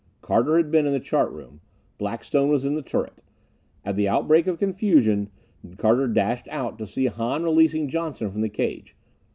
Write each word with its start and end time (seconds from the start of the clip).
Carter 0.23 0.57
had 0.57 0.71
been 0.71 0.87
in 0.87 0.93
the 0.93 0.99
chart 0.99 1.31
room. 1.31 1.61
Blackstone 1.99 2.49
was 2.49 2.65
in 2.65 2.73
the 2.73 2.81
turret. 2.81 3.21
At 3.85 3.95
the 3.95 4.09
outbreak 4.09 4.47
of 4.47 4.57
confusion, 4.57 5.29
Carter 5.77 6.07
dashed 6.07 6.47
out 6.49 6.79
to 6.79 6.87
see 6.87 7.05
Hahn 7.05 7.43
releasing 7.43 7.87
Johnson 7.87 8.31
from 8.31 8.41
the 8.41 8.49
cage. 8.49 8.95